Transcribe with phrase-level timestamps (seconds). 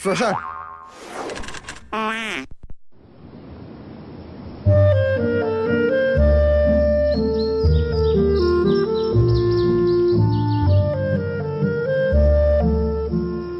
[0.00, 0.32] 说事儿。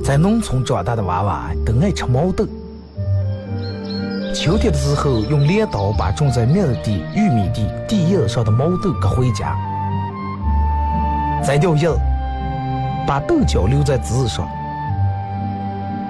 [0.05, 2.47] 在农村长大的娃娃都爱吃毛豆。
[4.33, 9.57] 秋天的时候，用镰刀把种在麦地、玉米地地叶上的毛豆割回家，
[11.45, 11.89] 摘掉叶，
[13.09, 14.49] 把豆角留在枝上。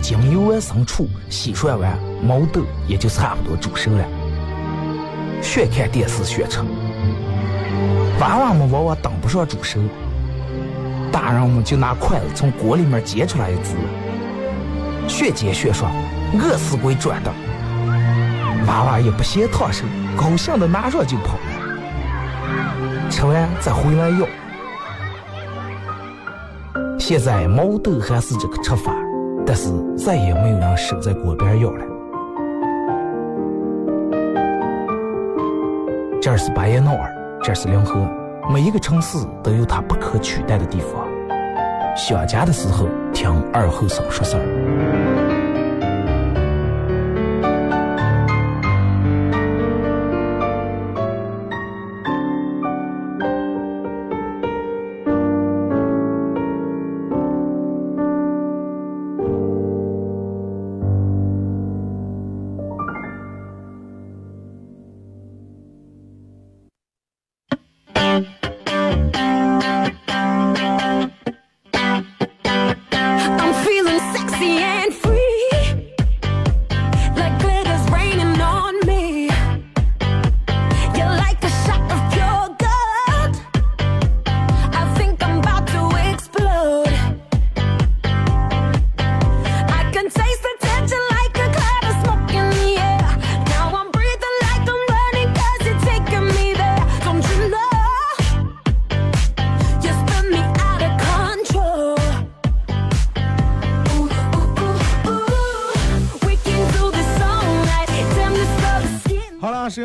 [0.00, 4.04] 将油完生醋，洗涮完，毛豆也就差不多煮熟了。
[5.42, 6.60] 学看电视学吃。
[8.20, 9.80] 娃娃们往往等不上煮熟，
[11.10, 13.74] 大人们就拿筷子从锅里面夹出来一只，
[15.08, 15.90] 学煎学涮，
[16.34, 17.32] 饿死鬼转的。
[18.66, 19.84] 娃娃也不嫌烫手，
[20.16, 23.10] 高兴的拿上就跑了。
[23.10, 24.26] 吃完再回来要。
[26.98, 28.94] 现在毛豆还是这个吃法，
[29.52, 31.84] 但是再也没有人守在锅边要了。
[36.22, 38.08] 这是巴彦淖尔，这是临河，
[38.48, 41.04] 每一个城市都有它不可取代的地方。
[41.96, 44.79] 想家的时候，听二后生说事儿。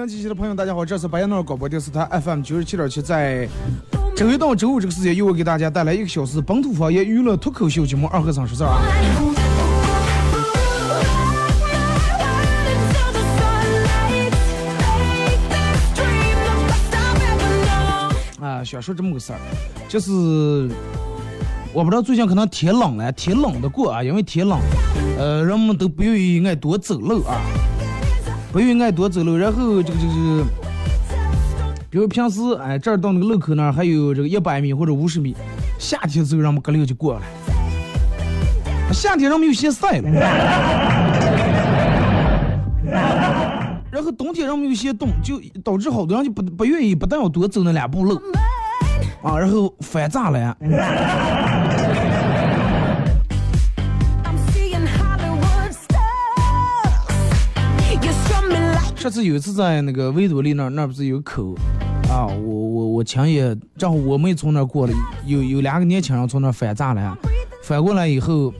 [0.05, 3.49] 音机前的朋友，大家好，这是白彦淖尔广播电视台 FM 九十七点七，在
[4.16, 8.77] 周一到周五这个时间，又我给大家带来一个小时本土方言娱乐脱口秀节目《二和尚说事》啊。
[18.39, 19.39] 啊，想说这么个事儿，
[19.89, 20.11] 就是
[21.73, 24.59] 我不知道最近可能天冷了，天冷的过啊，因为天冷，
[25.17, 27.41] 呃，人们都不愿意爱多走路啊，
[28.55, 30.45] 不愿意爱多走路，然后这个这个，
[31.89, 35.35] 比如平时哎这儿到那个路口那儿还有这个一百米或者五十米，
[35.77, 37.21] 夏天走人们隔溜就过了，
[38.94, 40.09] 夏天人们又嫌晒了，
[43.91, 48.17] 然后冬天人们又嫌冻，就导致好多人就不不愿意，不但要多走那两步路。
[49.21, 50.55] 啊，然后反炸了呀！
[59.06, 61.54] 上次有一次在那个维多利那儿，那儿不是有口
[62.10, 62.25] 啊？
[62.25, 64.94] 我我我亲也正好我妹从那儿过来，
[65.28, 67.16] 有有两个年轻人从那儿翻栅栏。
[67.62, 68.52] 翻过来以后，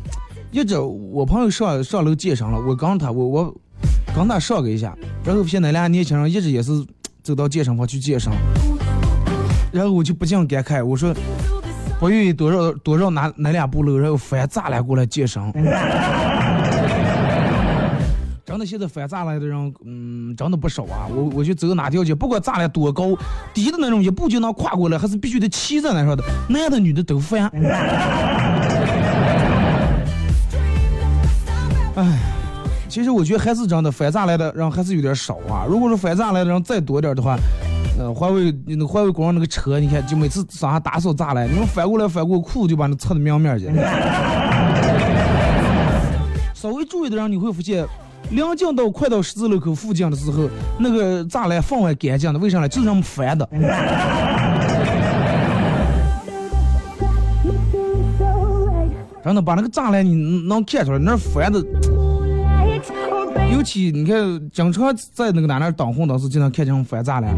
[0.52, 3.56] 一直我朋友上上楼健身了，我刚他我我
[4.16, 6.72] 刚他上个一下，然后现在两个年轻人一直也是
[7.24, 8.32] 走到健身房去健身，
[9.74, 11.12] 然后我就不禁感慨，我说
[12.00, 15.42] 不愿意多绕多绕哪哪两步路，然后翻栅栏过来健身。
[18.56, 21.10] 真的，现在翻栅栏的人，嗯，真的不少啊。
[21.14, 23.10] 我我就走哪条街，不管栅栏多高，
[23.54, 27.52] 低的那种一步就能跨过来，还是必须得骑在那上的，男的女的都翻。
[31.98, 32.18] 哎，
[32.88, 35.66] 其实我觉得还是真的反诈来的人还是有点少啊。
[35.68, 37.38] 如果说反诈来的人再多点的话，
[38.00, 43.70] 呃，环卫那个环卫工人那个车，你看就每次早上打扫咋来，你们翻过来翻过裤就把那擦的明面去。
[46.56, 47.86] 稍微注意的人你会发现，
[48.32, 50.50] 临近到快到十字路口附近的时候，
[50.80, 52.68] 那个栅栏分外干净的，为啥呢？
[52.68, 53.48] 就是这么烦的。
[59.24, 60.14] 真的把那个栅栏你
[60.48, 61.60] 能看出来，那烦的，
[63.52, 67.36] 尤其你看，经常在那个哪那儿等红灯时，经常看见这种翻栅栏。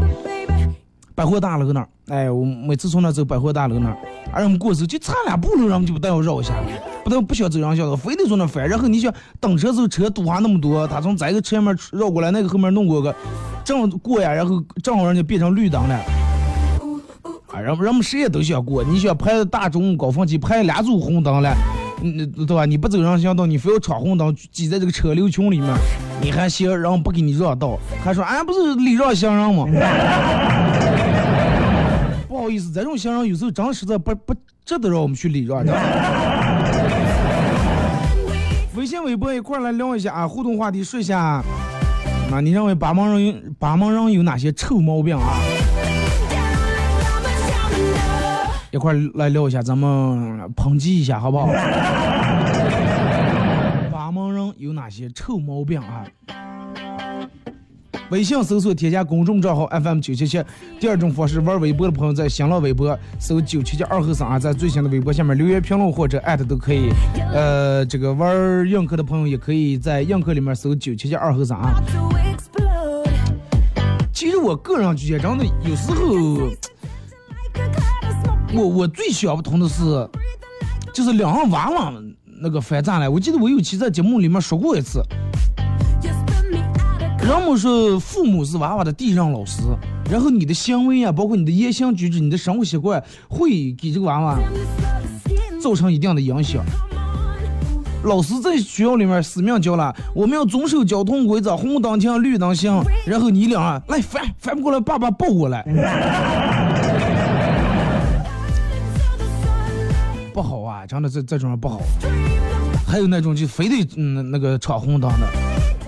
[1.18, 3.98] 百货大楼那儿，哎，我每次从那走百货大楼那儿，
[4.32, 6.54] 俺们过时就差两步路，人们就不带我绕一下，
[7.02, 8.68] 不但不想走人行道，非得从那翻。
[8.68, 13.12] 然后你想等车时候车堵上那么多，他从这个前面绕过来，那个后面弄过个
[13.64, 15.96] 正过呀，然后正好人家变成绿灯了。
[17.52, 21.52] 啊，人人们谁也都想过，你想排大中午高峰期排俩组红灯了，
[22.00, 22.64] 嗯，对吧？
[22.64, 25.68] 你不走人行道，你非要闯红灯，挤在这个车流群里面，
[26.22, 29.66] 你还嫌人不给你让道，还说俺不是礼让行人吗？
[32.50, 34.34] 意思，这种行人有时候真实在不不
[34.64, 35.72] 值得让我们去礼让的。
[38.76, 41.42] 微信、微博一块儿来聊一下啊，互动话题说一下，
[42.30, 45.40] 那，你认为巴芒人有巴芒人有哪些臭毛病啊？
[48.70, 51.48] 一块儿来聊一下，咱们抨击一下好不好？
[53.90, 56.04] 巴芒人有哪些臭毛病啊？
[58.10, 60.42] 微信搜索添加公众账号 FM 九七七。
[60.80, 66.88] 第二种方式，玩微博的朋友在新浪微博搜九七七二后三啊，在最新的微博下面留言评论或者艾特都可以。
[67.34, 71.82] 呃，这个玩映客的朋友也可以在映客里面搜九七七二后三啊。
[74.12, 76.50] 其实我个人觉得，真的有时候，
[78.54, 80.08] 我我最想不通的是，
[80.94, 81.92] 就是两个娃娃
[82.40, 83.10] 那个翻咋了？
[83.10, 85.02] 我记得我有期在节目里面说过一次。
[87.28, 89.60] 人们说父母是娃娃的第一任老师，
[90.10, 94.38] 然后你的行为啊，包括你的言行举止、你的生活习惯，会给这个娃娃
[95.60, 96.64] 造成一定的影响。
[98.04, 102.82] 老师在学校里面死命教了，我们要遵守交通规则，红灯停，绿灯行。
[103.04, 105.62] 然后你俩，来翻翻不过来，爸爸抱过来，
[110.32, 111.78] 不好啊，真的这这种人不好。
[112.86, 115.26] 还有那种就非得嗯那个闯红灯的，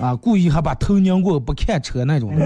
[0.01, 2.33] 啊，故意还把头拧过不看车那种。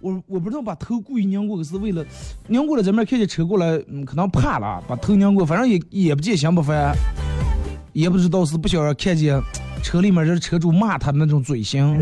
[0.00, 2.02] 我我不知道把头故意拧过是为了
[2.48, 6.96] 拧过来，咱们看见车过来，嗯，可能怕了，把头拧过，反正也也不见心不烦，
[7.92, 9.38] 也不知道是不想让看见
[9.82, 11.98] 车里面这车主骂他的那种嘴型。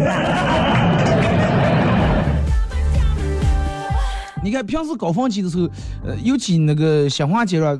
[4.43, 5.69] 你看平时高峰期的时候，
[6.05, 7.77] 呃，尤其那个新华街上。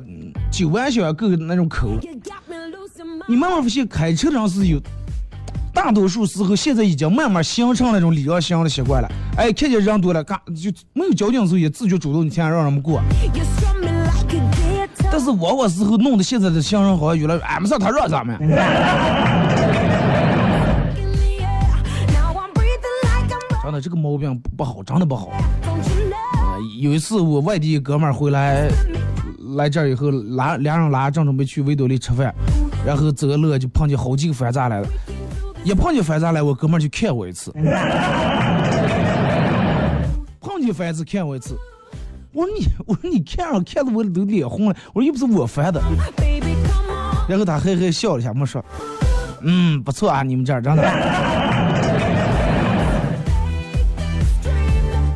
[0.51, 1.89] 九万小个那种口，
[3.27, 4.79] 你慢慢发现开车的人是有，
[5.85, 9.11] 大多数时候现在已经慢慢形成那种礼让行的习惯了。
[9.37, 12.99] 哎，看见人多了，嘎就没有交警的时候也自觉主动，你天让人们过。
[15.11, 18.35] 但是往往时候弄得现在的行人好像越来越，俺没事他让咱们。
[23.63, 25.29] 真的这个毛病不好，真的不好。
[26.81, 28.67] 有一次我外地哥们儿回来。
[29.55, 32.33] 来这儿以后，拉俩人拉正准备去维多利吃饭，
[32.83, 34.87] 然后走路就碰见好几个反诈来了，
[35.65, 37.51] 一碰见翻栅来，我哥们儿就看我一次，
[40.39, 41.57] 碰见翻子看我一次，
[42.31, 45.81] 我说你， 我说你看上看的我都脸红了，我说又不是我翻的，
[47.27, 48.63] 然后他嘿嘿笑了一下，没说，
[49.41, 50.83] 嗯，不错啊，你们这儿真的，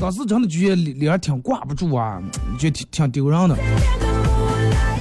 [0.01, 2.19] 当时真的觉得脸挺挂不住啊，
[2.57, 3.55] 觉得挺挺丢人的。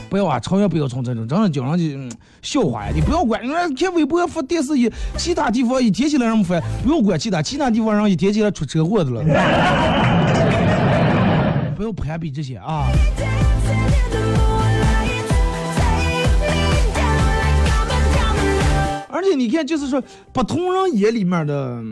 [0.09, 0.41] 不要啊！
[0.41, 2.93] 超越不要从这种，真的叫人家笑话呀！
[2.95, 9.23] 你不要管，你说看微博、发电视也，其他地方一提起来人们翻，不用管其他，其他地方人一提起来出车祸的了。
[11.77, 12.87] 不要攀比这些啊！
[19.11, 21.83] 而且你看，就是说不同人眼里面的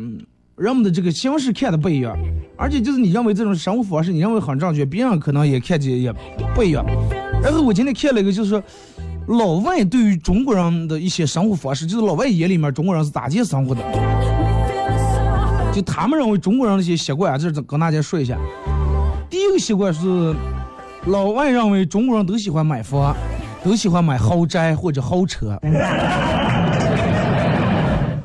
[0.57, 2.17] 人们的这个形式看的不一样，
[2.57, 6.13] 而且就是你认为这种生活方式，你认为很正确，别人可能也看见也
[6.55, 6.85] 不一样。
[7.43, 8.63] 然后我今天看了一个，就是说，
[9.29, 13.81] 老外对于中国人的一些生活方式，就是老外眼里面中国人是咋介生活的，
[15.73, 18.37] 就他们认为中国人的一些习惯啊，这是跟大家说一下。
[19.31, 20.35] 第一个习惯是，
[21.07, 23.15] 老外认为中国人都喜欢买房，
[23.63, 25.59] 都喜欢买豪宅或者豪车。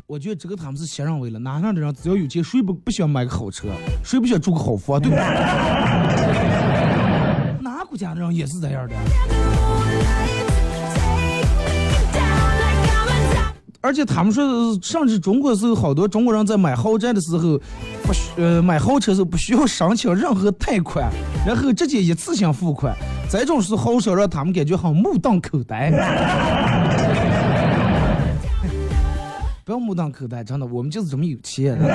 [0.08, 3.70] 我觉得这个他们是先认为了，哪样的人只要有钱，谁不不想买个好车，
[4.04, 5.24] 谁不想住个好房，对不对？
[7.92, 8.96] 国家的人也是这样的，
[13.82, 17.60] 而且他们说，甚至中国是有好多中国人在买豪宅的时候，
[18.06, 21.12] 不需呃买豪车时候不需要申请任何贷款，
[21.46, 22.96] 然后直接一次性付款，
[23.30, 25.92] 这种是好少让他们感觉很目瞪口呆。
[29.66, 31.78] 不要目瞪口呆，真的，我们就是这么有钱。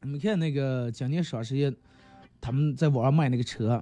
[0.00, 1.70] 你们看那个今年双十一，
[2.44, 3.80] 他们在网上卖那个车，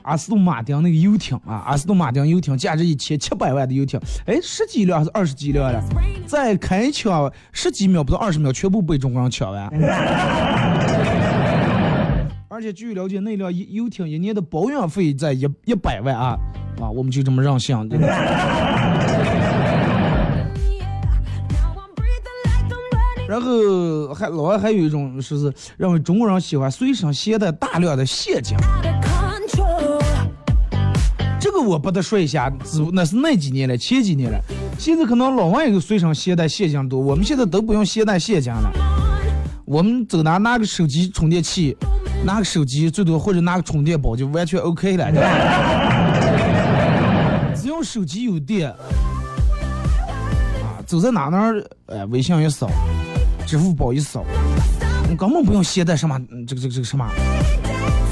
[0.00, 5.78] 阿斯顿马丁那个游艇啊，阿斯顿马丁游艇价值一千七百万的游艇，哎，十几辆还是二十几辆了？
[6.26, 9.68] 再开抢十几秒不到二十秒，全部被中国人抢完。
[12.48, 16.34] 而且据了解，那辆游艇一年的保养费在一一百万啊
[16.80, 16.88] 啊！
[16.88, 18.08] 我们就这么任性，真的。
[23.28, 28.56] 然后还老外还有一种说是认为中国人喜欢随身携带大量的现金，
[31.38, 34.40] 这个我不得说一下，只那是那几年了，前几年了。
[34.78, 38.72] 现在可能老外有随身携带现金多，我们现在都不用携带现金了，
[39.66, 41.76] 我们走哪拿个手机充电器，
[42.24, 45.12] 拿个手机最多或者拿个充电宝就完全 OK 了，
[47.54, 48.76] 只要手机有电，啊，
[50.86, 52.70] 走在哪哪儿，哎，微信一扫，
[53.48, 54.26] 支付宝一扫，
[55.08, 57.08] 你根本不用携带什么，这个这个这个什么。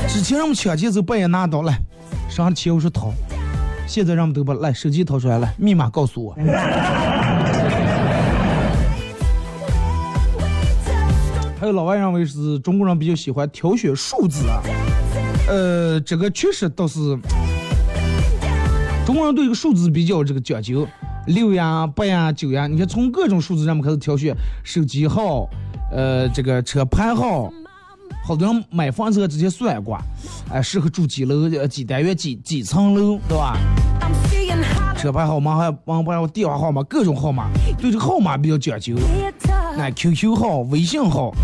[0.08, 1.78] 之前让我们抢劫时候半夜拿刀来，
[2.26, 3.12] 身上的钱我说掏，
[3.86, 6.34] 现在让我们都把来手机掏出来，来密码告诉我。
[11.60, 14.62] 还有老外认为是中国人比较喜欢挑选数字啊，
[15.48, 16.98] 呃，这个确实倒是
[19.04, 20.88] 中国人对这个数字比较这个讲究，
[21.26, 25.48] 六呀、八呀、九呀，你看从各种数字上面开始挑选手机号，
[25.92, 27.52] 呃，这个车牌号，
[28.24, 29.98] 好多人买房子直接算过，
[30.50, 33.56] 哎、适合住几楼、几单元、几几层楼，对吧？
[34.96, 38.96] 车牌号码还有网还有电话号码，各种号码，对这个号码比较讲究。
[39.78, 41.34] 哎，QQ 号、微信号，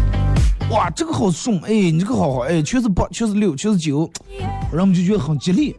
[0.70, 4.10] 哇，这个好送，哎，你这个好好，哎，全是八，全是六，全是九，
[4.72, 5.76] 人们就觉得很吉利，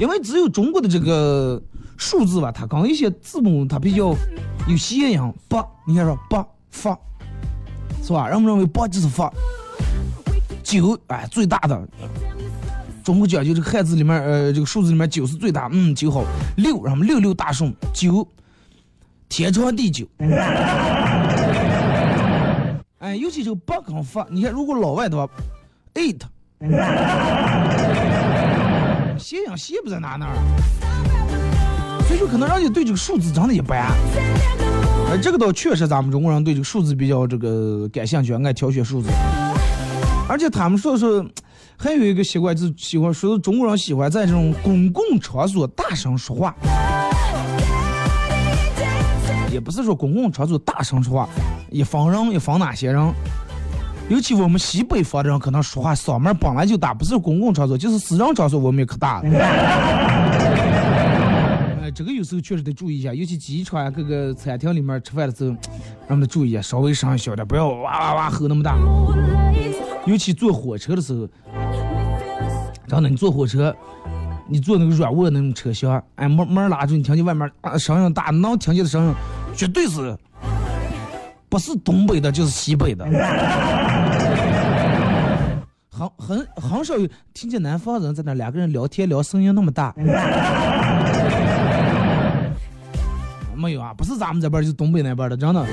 [0.00, 1.62] 因为只有中国的这个
[1.96, 4.14] 数字吧，它跟一些字母它比较
[4.68, 6.98] 有谐音，八，你看说八发，
[8.02, 8.28] 是吧？
[8.28, 9.32] 人们认为八就是发，
[10.62, 11.88] 九，哎，最大的。
[13.02, 16.24] 中国讲究这个汉字里面，呃，这个数字里面九是最大，嗯，九好。
[16.56, 18.26] 六，然后六六大顺，九，
[19.28, 20.06] 天长地久。
[22.98, 25.28] 哎，尤其这个八跟发，你看如果老外的话
[25.94, 26.22] ，eight，
[29.18, 30.34] 谐音谐不在哪那儿，
[32.06, 33.90] 所以说可能人家对这个数字真的一般。
[35.10, 39.08] 哎，这个倒确实咱们中国人对这个数字比较这个感兴趣，爱挑选数字。
[40.28, 41.24] 而且他们说是
[41.76, 46.54] 还有一个习惯，就是喜欢说中国人喜欢在这种公共场所大声说话。
[49.52, 51.28] 也不是说公共场所大声说话，
[51.70, 53.12] 也防人也防哪些人。
[54.08, 60.43] 尤其我们西北方的人可能说话嗓门本来就大，不是公共场所，就是私人场所我们也可大了。
[61.94, 65.56] 这个有时候确实得注意一下，尤其机场啊，各个餐厅里面吃饭的时候，
[66.08, 68.76] 咱们得注意一下，稍微声音小点，不要哇哇哇吼那么大。
[70.04, 71.28] 尤其坐火车的时候，
[72.88, 73.72] 真的，你坐火车，
[74.48, 79.14] 你坐那个软卧那种车厢，哎，门门拉住，你听见外面啊声音大，能听见的声音，
[79.54, 80.18] 绝对是
[81.48, 83.06] 不是东北的，就是西北的。
[85.96, 89.94] 很很很少有听见南方人在那两个人聊天聊声音那么大。
[93.64, 95.64] 没有啊，不是咱们这边儿，就是东北那边儿的，真的。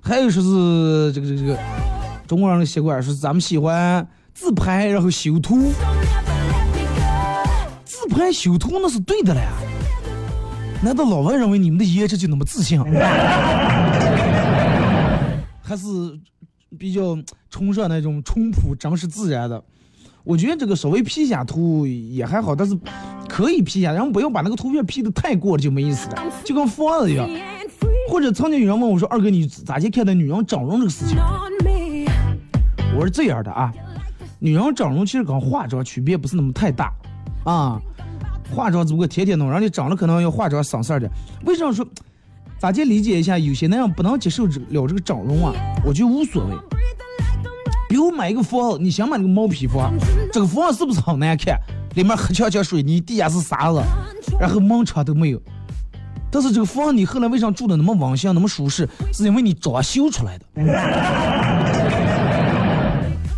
[0.00, 1.58] 还有说是这个这个这个
[2.28, 5.72] 中国人的习惯，是咱们喜欢自拍然后修图，
[7.84, 9.40] 自拍修图那是对的了。
[10.80, 12.80] 难道老外认为你们的颜值就那么自信？
[15.60, 15.84] 还是
[16.78, 17.18] 比较
[17.50, 19.60] 崇尚那种淳朴、真实、自然的？
[20.24, 22.78] 我觉得这个稍微 P 一下图也还好，但是
[23.28, 27.28] 可以 P 一下，然后不要把那个图片 P 的太过了就没意思了，就跟疯子一样。
[28.08, 31.16] 或者曾经有人问我说：“二哥，你咋去看待女人整容这个事情？”
[32.98, 33.72] 我是这样的啊，
[34.38, 36.92] 女人整容其实跟化妆区别不是那么太大，
[37.44, 37.80] 啊，
[38.54, 41.10] 化妆只不过天天弄，人家长了可能要化妆省事儿点。
[41.46, 41.86] 为什么说？
[42.58, 43.38] 咋去理解一下？
[43.38, 45.54] 有些男人不能接受这了这个整容啊，
[45.86, 46.54] 我觉得无所谓。
[47.90, 49.92] 比如买一个房子，你想买那个毛坯房，
[50.32, 51.58] 这个房子是不是很难看？
[51.96, 53.82] 里面黑墙墙水泥，地下是沙子，
[54.38, 55.42] 然后门窗都没有。
[56.30, 58.88] 但是这个房你后来为啥住的那么温馨、那么舒适？
[59.12, 60.44] 是因为你装修出来的，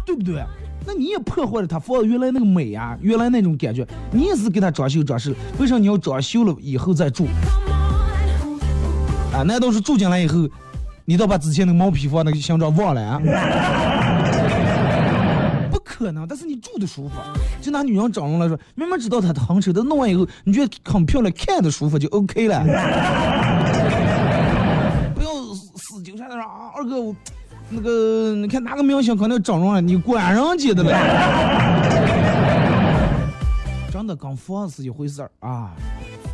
[0.04, 0.44] 对不对？
[0.84, 7.26] 那你也破坏了他房子原来那个美啊、原来那种感觉，你也是给他装修装饰，为啥你要装修了以后再住？
[9.32, 10.46] 啊，难道是住进来以后，
[11.06, 13.18] 你倒把之前那个毛坯房那个形状忘了啊？
[16.02, 17.14] 可能，但是你住的舒服。
[17.60, 22.60] 就拿女人整容来说，明明知道她疼丑，但弄完以后，你觉得很漂亮，看着舒服就 OK 了。
[25.14, 27.14] 不要死死纠缠的说啊，二哥我
[27.70, 30.92] 那个你看哪个明星可能整容了，你管人家的了。
[33.92, 35.70] 真的跟房是一回事儿啊，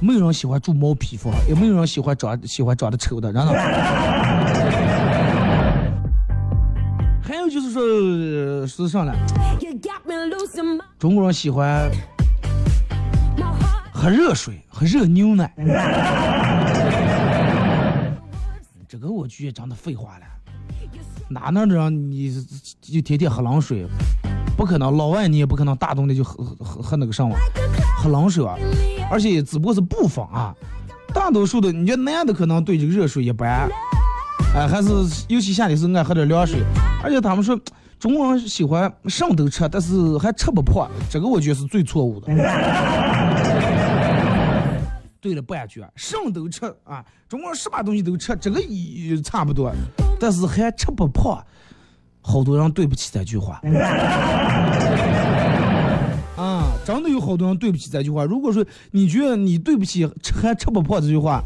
[0.01, 3.53] 没有人喜欢住毛坯房，也没有人喜欢长喜欢长得丑的，人呢。
[7.69, 9.15] 是说，呃说上来
[10.99, 11.91] 中国人喜欢
[13.93, 15.53] 喝热水，喝热牛奶。
[18.89, 20.25] 这个我觉得真的废话了，
[21.29, 22.33] 哪能让你
[22.81, 23.87] 就天天喝冷水？
[24.57, 27.39] 不可能，老外你也不可能大冬天就喝喝喝喝那个上碗，
[28.03, 28.57] 喝冷水啊！
[29.11, 30.55] 而且只不过是部分啊，
[31.13, 33.69] 大多数的，你觉得男的可能对这个热水一般，
[34.55, 34.89] 哎，还是
[35.29, 36.61] 尤其夏天是爱喝点凉水，
[37.03, 37.59] 而且他们说
[37.99, 42.27] 中国人喜欢什么都吃，但是还吃不破，这个我觉得是最错误的。
[45.21, 49.73] 对了，不安全，上都吃啊，中国人什么东西都吃，这个也差不多，
[50.19, 51.45] 但是还吃不破，
[52.21, 53.61] 好多人对不起这句话。
[56.37, 58.25] 啊，真的有好多人对不起这句话。
[58.25, 60.09] 如果说你觉得你对不起
[60.41, 61.43] 还吃不破这句话，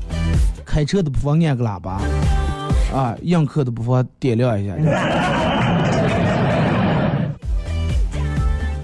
[0.66, 1.98] 开车的不妨按个喇叭，
[2.92, 4.74] 啊，映客的不妨点亮一下。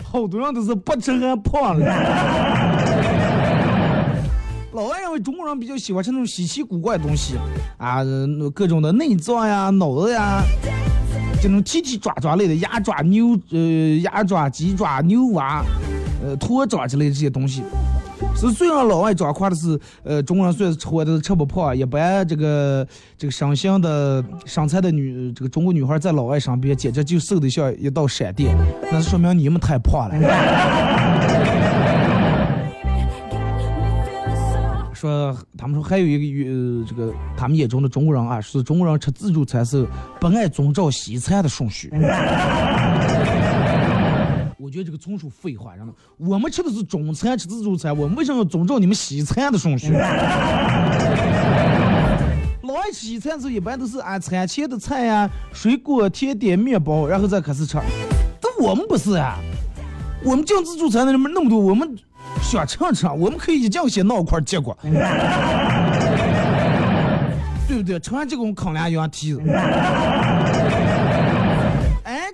[0.03, 1.87] 好多人都是不吃还胖了。
[4.73, 7.37] 老外认为中国人比较喜欢吃那种稀奇古怪的东西
[7.79, 10.43] 啊，呃各种的内脏呀、脑子呀，
[11.43, 13.59] 这种蹄蹄爪爪类的鸭爪、牛呃
[14.03, 15.65] 鸭爪、鸡爪、牛蛙、
[16.23, 17.63] 呃驼爪之类的这些东西。
[18.35, 28.57] 是最让老外抓夸的是，呃，中国人虽然是吃的吃不胖，一般这个这个身形的身材的女这个中国女孩在老外身边，简直就瘦的像一道闪电，
[28.93, 30.15] 那是说明你们太胖了。
[34.93, 39.87] 说他们说还有一个呃，这个他们眼中的中国人啊，是中国人吃自助餐是
[40.21, 41.89] 不爱遵照西餐的顺序。
[44.69, 45.93] 我觉得这个纯属废话，真的。
[46.19, 49.95] 我们吃的是中餐，吃自助餐，我们为什么要遵照你们西餐的顺序？
[52.65, 57.79] 老爱吃西餐的时候，一般都是按餐前的菜呀、水果、甜点、面包，然后再开始吃。
[58.43, 59.39] 但我们不是啊，
[60.23, 61.97] 我们进自助餐的人那么多，我们
[62.43, 64.77] 想吃吃，我们可以一进先闹块结果，
[67.67, 67.99] 对不对？
[67.99, 69.41] 吃完这个我们扛俩羊蹄子。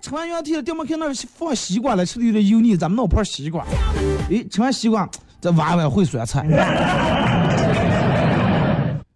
[0.05, 3.64] 吃完羊蹄了，掉门看那儿放西瓜了，吃的有点油腻，咱们弄盘西瓜。
[4.31, 5.09] 哎，吃完西瓜
[5.40, 6.43] 再挖碗烩酸菜，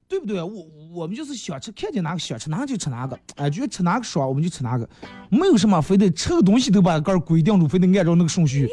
[0.08, 0.40] 对不对？
[0.42, 4.88] 我我们就是想吃，看见哪个想吃哪个就吃哪个，哎，觉得吃哪个爽我们就吃哪个，
[5.28, 8.66] 没有什么非得吃个东西都把个儿规定住，非得按照那个顺序，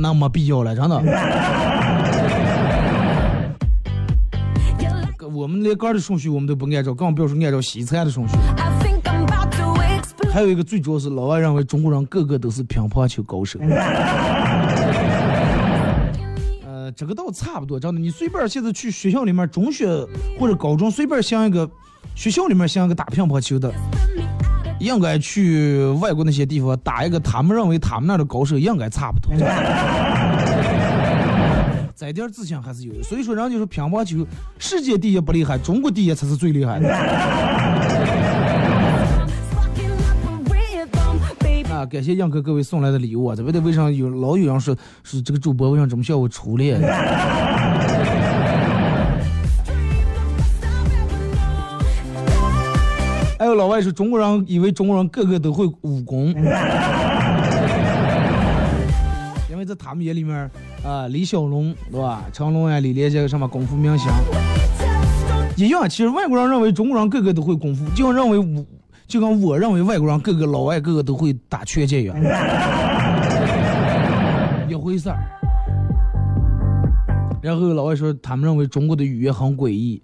[0.00, 0.96] 那没必要了，真的。
[5.30, 8.34] 我们连杆的顺序我们都不按照，更不要说按照西餐的顺序。
[10.34, 13.56] 还有一个最主要是老外认为中国人个个都是乒乓球高手。
[16.66, 18.00] 呃，这个倒差不多，真的。
[18.00, 19.86] 你随便现在去学校里面，中学
[20.36, 21.70] 或者高中随便像一个
[22.16, 23.72] 学校里面像一个打乒乓球的，
[24.80, 29.30] 应该去外国那些地方打一个他们认为他们那的高手，应该差不多。
[31.94, 34.26] 这点自信还是有的，所以说人家说乒乓球
[34.58, 37.93] 世界第一不厉害，中国第一才是最厉害的。
[41.84, 43.36] 啊，感谢杨哥各位送来的礼物啊！
[43.36, 46.80] 这不得为啥有老有人说是这个主播为啥这么像我初恋？
[53.38, 56.28] 还有老外说中国人以为中国人个个都会武功，
[59.50, 60.50] 因为在他们眼里面
[60.82, 62.24] 啊，李小龙对吧？
[62.32, 64.10] 成龙呀、李连杰什么功夫明星
[65.58, 65.86] 一样。
[65.86, 68.64] 其实外国人认为中国人个个都会功夫，就像认为我，
[69.06, 72.16] 就跟我认为外国人各个老外各个都会打拳击一样，
[74.68, 75.18] 一回事儿。
[77.42, 80.00] 然后老外说他们认为中国的语言很诡异，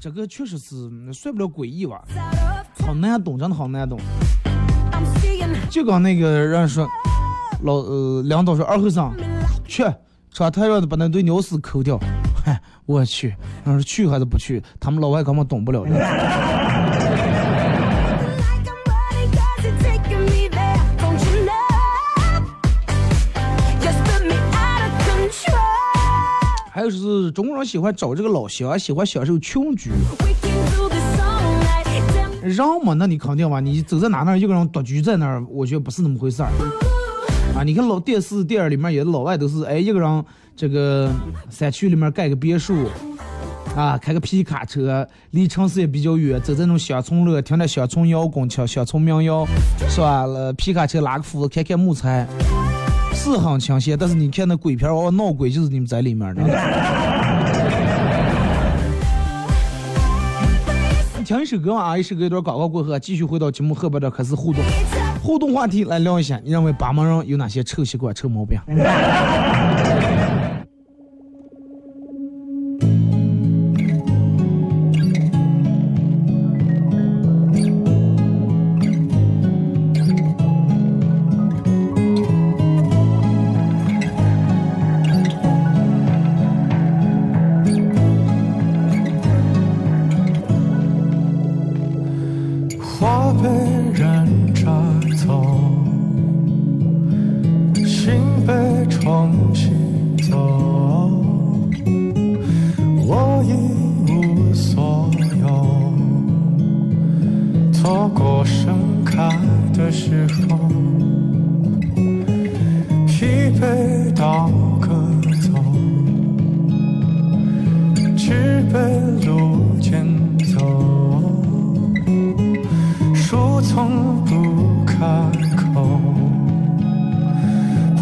[0.00, 2.02] 这个确实是算不了诡异吧，
[2.84, 4.00] 好难懂，真的好难懂。
[5.70, 6.88] 就刚那个人说，
[7.62, 9.12] 老呃领导说二后生，
[9.64, 9.84] 去
[10.36, 11.96] 把台上的把那堆鸟屎抠掉。
[12.44, 14.62] 嗨，我去，要是去还是不去？
[14.80, 15.84] 他们老外根本懂不了。
[26.74, 29.90] 还有就是中国人喜欢找这个老乡，喜欢享受穷居。
[32.42, 33.60] 人嘛，那你肯定吧？
[33.60, 36.48] 你走在哪那儿，一个人独居在那儿，我觉得不是那么回事儿。
[37.54, 40.24] 啊，你看老电视电影里面也老外都是，哎，一个人
[40.56, 41.10] 这个
[41.50, 42.86] 山区里面盖个别墅，
[43.76, 49.46] 啊，开个皮卡车，离城市也比较远，走在那种乡村路，听点乡村摇滚，听乡村民谣，
[49.88, 50.24] 是吧？
[50.24, 52.26] 了，皮卡车拉个斧子，开开木材，
[53.14, 53.98] 是很清闲。
[53.98, 56.42] 但是你看那鬼片儿，哦，闹鬼就是你们在里面的。
[61.24, 64.62] 听一首歌啊，一首歌一段广告过后，继续回到节目后边的开始互动。
[65.22, 68.58] 互动话题来聊一下，你认为巴门人有哪些臭习惯、臭毛病？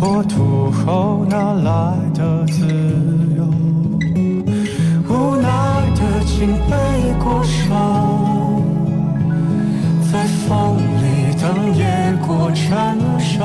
[0.00, 2.66] 破土后哪来的自
[3.36, 3.44] 由？
[5.06, 5.46] 无奈
[5.94, 7.68] 的紧被过手，
[10.10, 11.84] 在风里等野
[12.26, 13.44] 果成熟，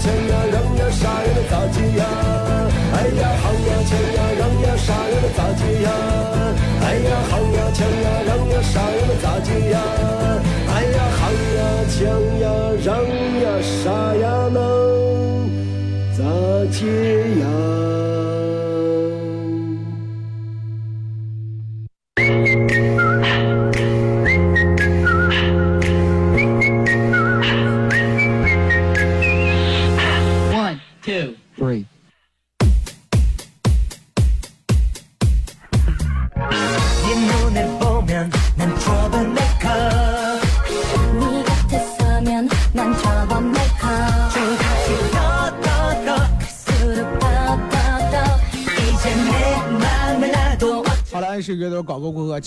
[0.00, 1.28] 抢呀，让呀，啥呀？
[1.50, 2.02] 咋接呀？
[2.92, 3.70] 哎呀，行呀，
[7.76, 9.04] 抢呀，让呀，啥呀？
[9.22, 9.78] 咋接呀？
[10.72, 11.22] 哎呀，行
[11.56, 11.60] 呀，
[11.90, 12.00] 抢
[12.40, 12.44] 呀，
[12.82, 12.88] 让
[13.42, 13.84] 呀，啥
[14.16, 14.24] 呀？
[14.52, 14.58] 能
[16.16, 16.18] 咋
[16.72, 16.80] 接
[17.40, 17.44] 呀？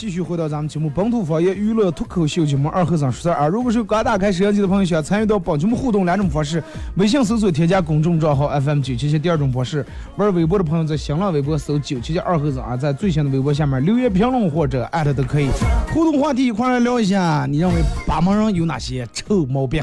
[0.04, 3.48] 继续回到咱们节目本土方言娱乐脱口秀节目二和尚说事儿啊。
[3.48, 6.62] 如果是刚打开摄像机的朋友，想参与到本节目互动两种方式：
[6.96, 9.86] 微信搜索添加公众账号 FM 九七七；第二种方式，
[10.18, 15.48] 玩微博的朋友在新浪微博搜九七七二和尚啊，在最新的微博下面留言评论或者艾特都可以。
[15.94, 19.82] 互动话题一块来聊一下，你认为八毛人有哪些臭毛病？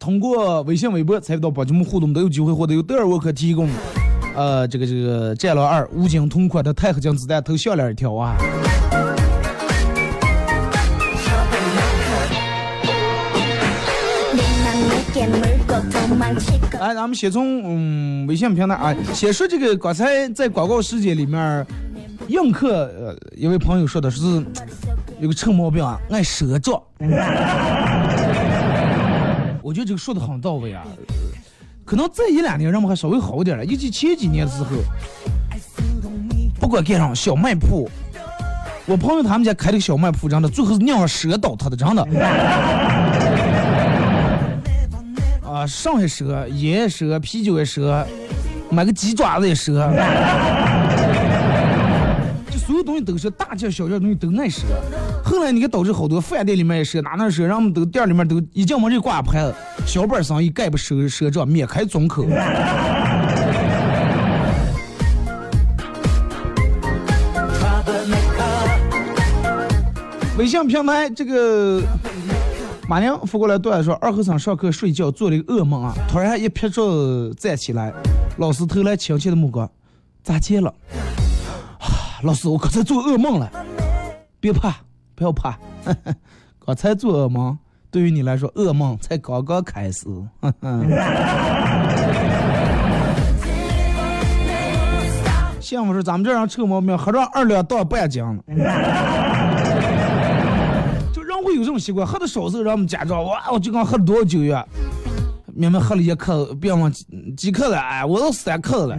[0.00, 3.68] 通过微信、微博参与到本节目互动，都有机会获得由德尔沃克提供。
[4.34, 8.36] 呃，这个这个战狼二武警同款的钛合金子弹头项链一条啊。
[16.80, 21.64] 来，咱们先从嗯微信平台啊，先说这个刚才在广告时间里面，
[22.28, 24.44] 映客呃一位朋友说的是
[25.20, 26.82] 有个臭毛病啊，爱赊账。
[29.62, 30.84] 我觉得这个说的很到位啊。
[31.84, 34.70] 可能这一两年人们还稍微好一点了，尤其前几年的时候，
[36.58, 37.90] 不管干啥小卖铺，
[38.86, 42.02] 我朋友他们家开的小卖铺，真的最后是酿蛇倒塌的，真的。
[45.46, 48.06] 啊，上也赊，烟蛇，啤酒也蛇，
[48.70, 49.86] 买个鸡爪子也蛇，
[52.84, 54.62] 东西都是大件小件东西都爱赊。
[55.24, 59.54] 后来你看导致好多饭店里面也赊，哪哪赊，人们都店里面都一进门就挂牌子，
[59.86, 62.24] 小本生意概不赊赊账，免开总口。
[70.36, 71.80] 微信平台这个
[72.88, 77.92] 马娘发过来段子说，二和尚上课睡觉做了一个噩梦啊，突然一拍桌站起来，
[78.38, 79.70] 老师投来亲切的目光，
[80.22, 80.74] 咋接了？
[82.24, 83.50] 老师，我刚才做噩梦了，
[84.40, 84.76] 别怕，
[85.14, 85.58] 不要怕，
[86.64, 87.58] 刚才做噩梦，
[87.90, 90.06] 对于你来说，噩梦才刚刚开始。
[95.60, 98.38] 幸福说咱们这样臭毛病，喝上二两到半斤了。
[101.12, 104.66] 就人会有这种习惯，喝的少时候，让我们家长哇，我就刚喝了多少酒呀？
[105.56, 107.04] 明明喝了一克，别忘几
[107.36, 108.96] 几克了，哎，我都三克了。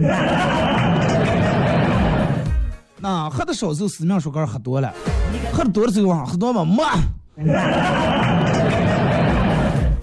[3.06, 4.90] 啊喝的少时候，死命说哥喝多了；
[5.52, 6.82] 喝的多的时候啊，喝多嘛没。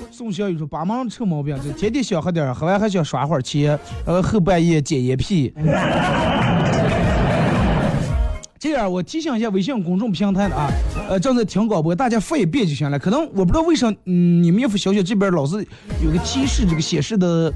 [0.09, 5.53] 宋小雨说：“八毛臭毛病，就天天想喝点儿，喝完还想耍会儿钱，呃，后半夜捡烟屁。”
[8.57, 10.69] 这样，我提醒一下微信公众平台的啊，
[11.09, 12.97] 呃，正在听广播，大家发一遍就行了。
[12.97, 15.57] 可能我不知道为啥，嗯，你们一发消息这边老是
[16.01, 17.51] 有个提示，这个显示的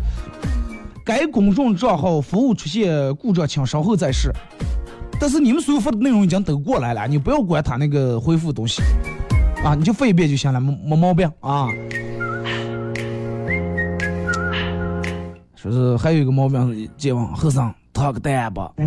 [1.05, 4.29] 该公众账号服务出现故障，请稍后再试。
[5.19, 8.81] 但是你们所有发的内容已经都过来了，你不要管他那个回复东西
[9.63, 11.67] 啊，你就发一遍就行了，没没毛病啊。
[15.55, 18.71] 说是还有一个毛病，健忘后生掏个蛋吧。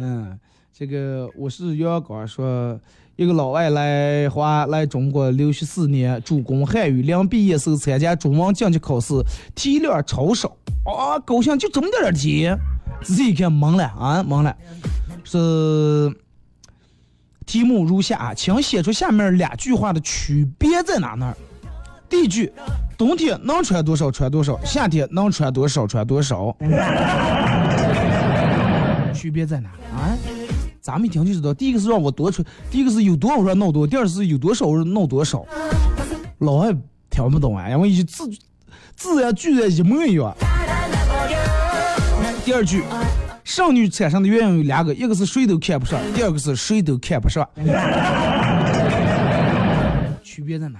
[0.00, 0.38] 嗯，
[0.76, 2.78] 这个我是杨刚说，
[3.14, 9.14] 一个老外来华来中国留学四年，主攻汉语，临毕业时候参加中文进级考试，
[9.54, 12.50] 题量超少啊，高兴就这么点儿题，
[13.02, 14.54] 仔细一看懵了啊，懵了，
[15.24, 16.14] 是
[17.46, 21.34] 题目如下，请写出下面两句话的区别在哪呢？
[22.08, 22.52] 第一句，
[22.96, 26.54] 冬天能穿多少穿多少，夏天能穿多少穿多少。
[29.14, 30.16] 区别在哪啊？
[30.80, 35.44] 咱们一听就知道，第一个是让我多穿，第一个是有多少让弄多，第二是有多少弄多少。
[36.38, 36.74] 老外
[37.10, 38.28] 听不懂啊，因为一字
[38.96, 40.34] 字呀句呀一模一样。
[42.48, 42.82] 第二句，
[43.44, 47.46] 剩女产生的原因有两个，一个是谁都看不上，第二个是谁都看不上。
[50.22, 50.78] 区别在哪？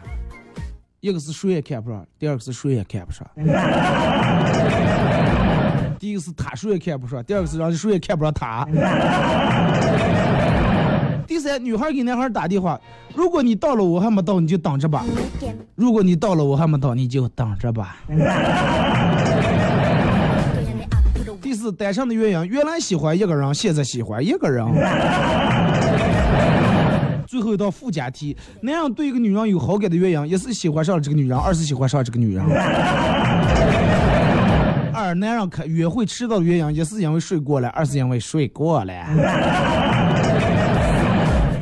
[1.00, 3.28] 一个是谁也看不上，第二个是谁也看不上。
[5.98, 8.66] 第一个是他谁也看不上，第二个是让谁也看不上他。
[11.26, 12.80] 第三，女孩给男孩打电话，
[13.14, 15.04] 如果你到了我还没到，你就等着吧；
[15.74, 17.98] 如果你到了我还没到，你就等着吧。
[21.72, 24.66] 单身的鸳鸯原来喜欢一个人，现在喜欢一个人。
[27.26, 32.42] 最后一道附加题，男人对一个女人有好感的鸳鸯，一是喜欢上了这个女人，二是喜欢上这个女人。
[34.94, 38.92] 二，男人开约会迟到的鸳鸯，一是因为睡过了，二是因为睡过了。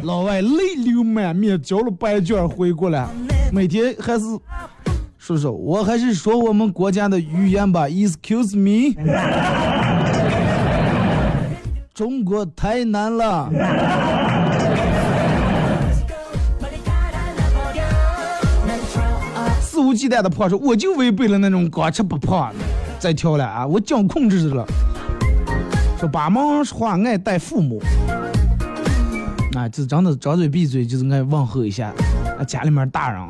[0.04, 3.08] 老外泪流满面，交了白卷回过来，
[3.52, 4.24] 每天还是
[5.18, 8.94] 叔叔，我还是说我们国家的语言吧，Excuse me，
[11.96, 13.48] 中国太难了。
[19.62, 22.52] 肆无忌惮的破说，我就违背了那种光吃不胖
[22.98, 24.66] 再挑了啊，我讲控制了。
[25.98, 27.80] 说爸妈说话爱带父母。
[29.56, 31.90] 啊，就是真的张嘴闭嘴就是爱问候一下
[32.38, 33.22] 啊，家里面大人。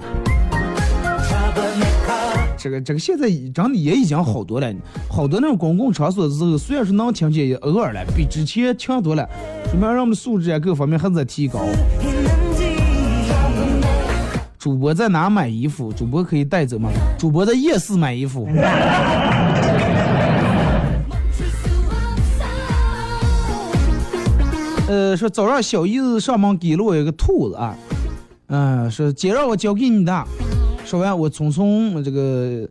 [2.59, 4.73] 这个这个现在真的也已经好多了，
[5.09, 9.29] 好多那种公共场所的时候，虽然是能听见，也偶尔了，比之前强多了，
[9.71, 11.61] 说明人们素质啊各方面还在提高。
[14.59, 15.93] 主播在哪买衣服？
[15.93, 16.91] 主播可以带走吗？
[17.19, 18.49] 主播在夜市买衣服。
[24.89, 27.77] 呃，说早上小姨子上门给了我一个兔子啊，
[28.47, 30.25] 嗯、说姐让我交给你的。
[30.87, 32.69] 说完我匆匆这个，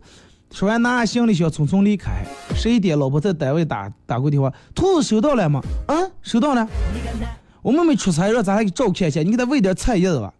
[0.49, 2.25] 说完拿行李箱匆匆离开。
[2.55, 5.61] 十一点，老婆在单位打打过电话，兔子收到了吗？
[5.87, 6.65] 啊，收到了。
[7.61, 10.33] 我妹妹出差让咱还给照看一下，你给她喂点菜叶子吧。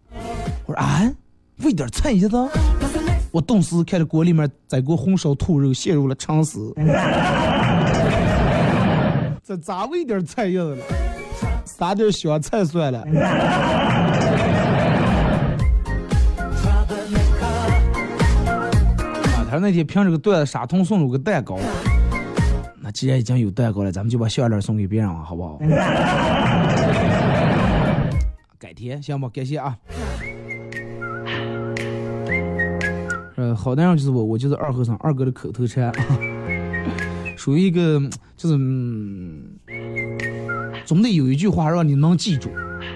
[0.64, 1.12] 我说啊，
[1.58, 2.48] 喂点菜叶子。
[3.30, 6.72] 我顿时看着锅里面在锅红烧兔肉，陷入了沉思。
[9.46, 10.82] 这咋喂点菜叶子了？
[11.66, 13.04] 撒点香菜算了。
[19.46, 21.58] 他说那天凭这个段子，傻通送了个蛋糕。
[22.80, 25.58] 那既然已经有蛋糕了，咱们就把项链送给别人了，好不好？
[28.58, 29.76] 改天行吧，感谢啊。
[33.36, 35.92] 呃，好男人就是我，我就是二和尚，二哥的口头禅，
[37.36, 38.00] 属于一个
[38.36, 38.56] 就是。
[38.56, 39.42] 嗯
[40.84, 42.48] 总得有一句话让你能记住，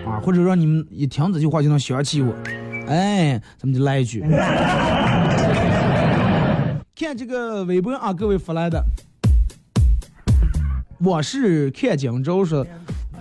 [0.06, 2.32] 啊，或者让你们一听这句话就能想起我，
[2.86, 4.22] 哎，咱们就来一句。
[7.00, 8.84] 看这个微博啊，各位发来的，
[10.98, 12.66] 我是看荆州说，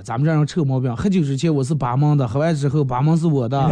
[0.03, 3.57] 咱们这样臭毛病，喝酒之前我是八蒙的，喝完之后八蒙是我的。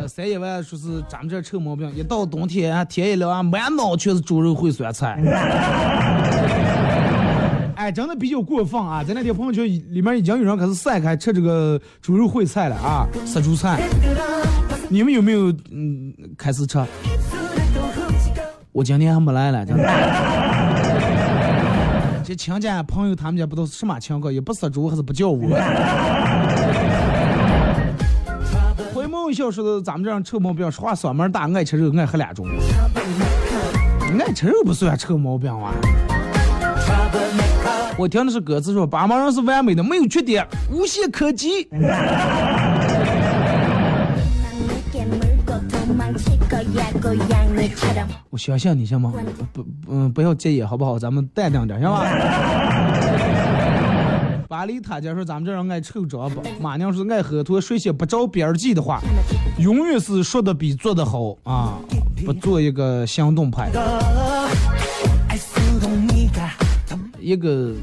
[0.00, 5.20] 呃三爷万说是咱们这臭毛病，一到冬天天一凉啊，满脑全是猪肉烩酸菜。
[7.76, 9.04] 哎，真的比较过分啊！
[9.04, 13.86] 在那天朋友圈里面已经有人开始晒开吃这个猪肉烩菜了啊，杀猪菜。
[14.88, 16.78] 你们有没有嗯开始吃？
[18.72, 19.84] 我今天还没来了，真的。
[22.24, 24.30] 这亲家朋友他们家不都是什么情况？
[24.32, 25.40] 也不杀猪，还是不叫我。
[28.92, 32.44] 回眸一笑说的，咱们这样臭毛病，说话嗓门大，爱吃肉，爱喝俩盅。
[34.20, 35.72] 爱吃肉不算臭毛病啊。
[37.96, 41.66] 我听的是歌词说，八毛人是完美的，没有缺点，无懈可击。
[48.30, 49.12] 我相信你行吗？
[49.52, 50.98] 不，嗯，不要介意，好不好？
[50.98, 52.04] 咱们淡定点，行吧？
[54.48, 59.00] 巴黎塔家说咱们这人爱臭着吧，马娘说爱喝多，说些不着边际的话，
[59.58, 61.74] 永远是说的比做的好啊！
[62.24, 63.70] 不做一个行动派。
[67.20, 67.74] 一个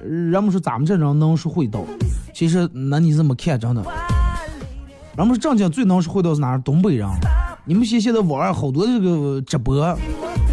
[0.00, 1.84] 人们说咱们这人能说会道，
[2.32, 3.82] 其实那你怎么看真的？
[5.16, 6.60] 人们说正经最能说会道是哪儿？
[6.60, 7.08] 东北人。
[7.64, 9.96] 你们现现在网上好多这个直播，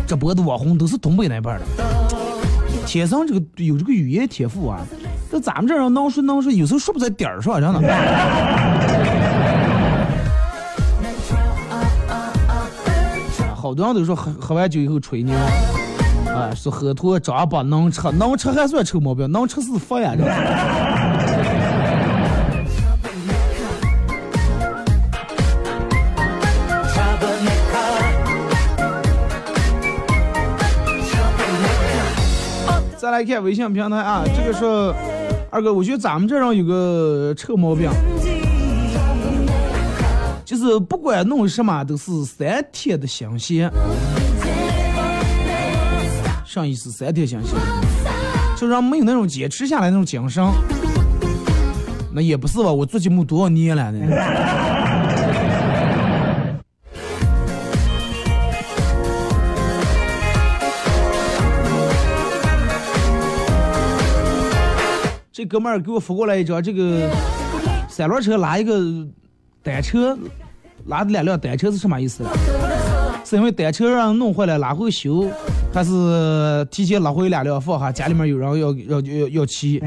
[0.05, 1.66] 直播的网红都是东北那边的，
[2.86, 4.80] 天生这个有这个语言天赋啊。
[5.32, 7.82] 那咱们这人能说能说，有时候说不在点儿上，真的。
[13.55, 15.34] 好多人都说喝喝完酒以后吹牛。
[16.28, 20.14] 啊，说喝脱张巴能吃，能吃还算臭毛病，能吃是福呀！
[20.16, 20.24] 这。
[33.20, 34.95] 来看微信平台啊，这个说
[35.49, 37.91] 二哥，我觉得咱们这上有个臭毛病，
[40.45, 43.70] 就是不管弄什么都是三天的新鲜。
[46.45, 47.53] 上一次三天新鲜，
[48.55, 50.41] 就让没有那种坚持下来那种精神。
[52.13, 53.99] 那也不是吧，我做节目多少年了呢？
[65.39, 67.09] 这哥们儿给我发过来一张，这个
[67.87, 68.77] 三轮车拉一个
[69.63, 70.19] 单车，
[70.87, 72.25] 拉的两辆单车是什么意思？
[73.23, 75.31] 是因为单车让弄坏了拉回修，
[75.73, 79.81] 还是提前拉回两辆放哈，家里面有人要要要要骑？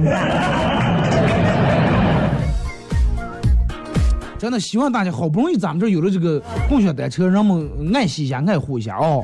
[4.39, 9.23] 真的希望大家好不容易咱们这儿有了这个共享单车，让我们爱惜一下、爱护一下哦，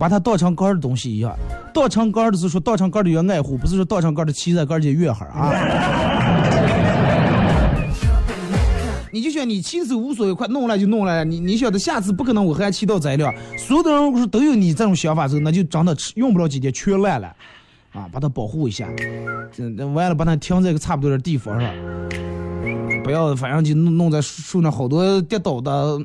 [0.00, 1.36] 把它当成杆儿的东西一样。
[1.74, 5.52] 当成杆儿的是说当成杆儿的要爱护，不是说当成杆儿的骑在杆儿间怨哈啊。
[9.12, 13.30] 你就想你骑手无所谓，快弄来就弄来，你你晓得下次不可能我还骑到这了。
[13.58, 17.28] 所有的人如果说都有你这种想法之后，那就真的吃用不了几天全烂了，
[17.92, 18.88] 啊，把它保护一下，
[19.92, 21.70] 完了把它停在一个差不多的地方上，
[23.04, 26.00] 不要反正就弄弄在树上好多跌倒的，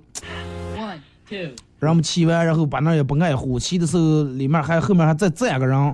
[1.79, 5.93] 让我们骑完然后把那也不爱护，骑的时候里面还后面还再站个人，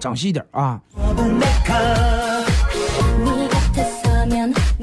[0.00, 0.80] 长细点啊。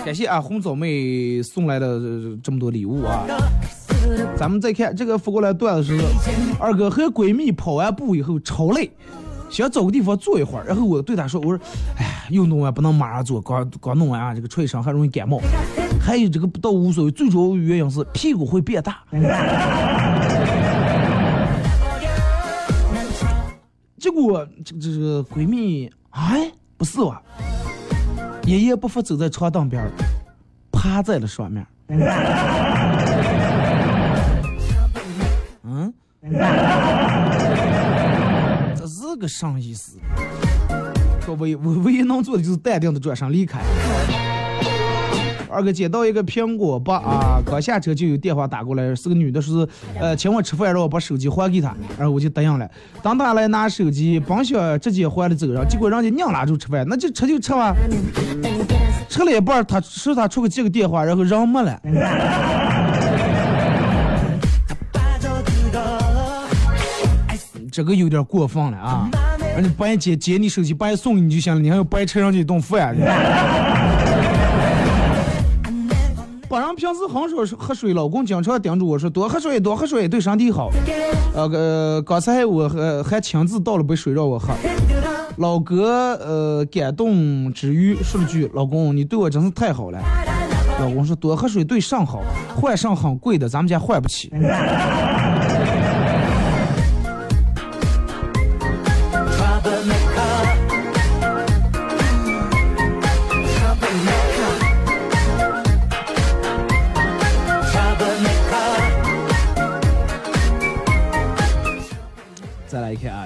[0.04, 3.26] 感谢啊，红枣妹送来的呃这么多礼物啊！
[4.36, 6.06] 咱们再看这个发过来段子是，
[6.60, 8.92] 二哥和闺蜜跑完步以后超累，
[9.50, 11.60] 想找个地方坐一会儿，然后我对她说，我说，
[11.98, 15.40] 哎呀，又弄完不能马上做，刚刚弄完啊，这个吹伤还容易感冒，
[16.06, 19.00] 还有这个倒无所谓，最主要原因是屁股会变大。
[23.98, 27.22] 结果这个这个闺蜜，哎，不是哇。
[28.46, 29.90] 一言不复走在床凳边，
[30.70, 31.66] 趴在了上面。
[35.64, 35.94] 嗯，
[38.76, 39.98] 这是个啥意思？
[41.26, 43.62] 我唯我唯一能做的就是淡定的转身离开。
[45.54, 52.68] 二哥接到一个苹果八啊，刚下车就有电话打过来，是个女的，说是呃请我吃饭，让我把手机还给她，然后我就答应了。
[53.02, 57.76] 当他来拿手机，本想直接还了走上，结果人家硬拉住吃饭，那就吃就吃吧。
[59.08, 61.80] 吃了一半，他说他出去接个电话，然后人没了。
[67.72, 69.10] 这个有点过分了啊！
[69.56, 72.96] 人家白接接你手机，白送你就行了，你还要白吃人家一顿饭。
[76.74, 80.70] 人平时很少喝水，老公经常叮嘱我说多喝水，多喝水对身体好。
[81.36, 84.54] 呃呃，刚才我还还亲自倒了杯水让我喝。
[85.38, 90.00] 老哥呃感动之余说了句：“老公，你对我真是太好了。
[90.80, 92.22] ”老公说：“多喝水对肾好，
[92.56, 94.32] 换肾很贵的，咱们家换不起。”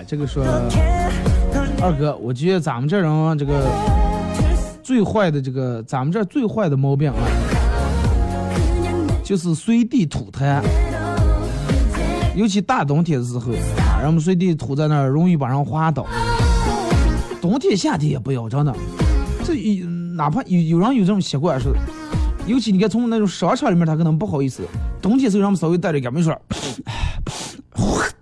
[0.08, 0.42] 这个说
[1.82, 3.68] 二哥，我觉得咱们这人这个
[4.82, 7.20] 最坏的这个，咱们这最坏的毛病啊，
[9.22, 10.64] 就是随地吐痰，
[12.38, 16.08] 尤其大冬天的时候啊，让我们随地吐在那儿，容易把人滑倒。
[17.42, 18.74] 冬天夏天也不要，真的，
[19.44, 19.54] 这
[20.16, 21.68] 哪怕有有人有这种习惯是，
[22.46, 24.64] 尤其你看从那种商场里面，他可能不好意思，
[25.02, 26.34] 冬天时候让我们稍微带着感没说。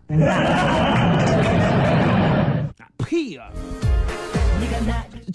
[0.08, 0.18] 呸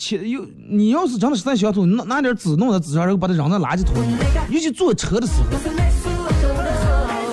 [0.01, 4.07] 切，有你要是真的实在想吐，拿拿点纸弄在纸上，然后把它扔在垃圾桶里。
[4.49, 5.45] 尤其坐车的时候，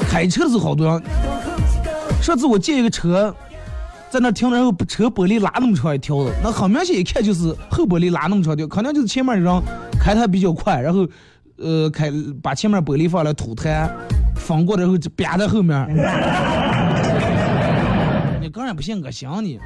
[0.09, 1.01] 开车的时候好多人。
[2.21, 3.33] 上次我借一个车，
[4.09, 9.63] 在那停着，然后车玻璃拉那么长一条子，那很明显一看就是后玻璃拉那么长条，肯定就是前面的人
[9.97, 11.07] 开的比较快，然后
[11.55, 12.11] 呃开
[12.43, 13.89] 把前面玻璃放来吐痰，
[14.35, 15.87] 翻过来然后就啪在后面。
[18.41, 19.57] 你个人不信，我信你。